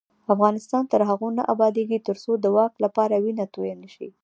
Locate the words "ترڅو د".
2.07-2.45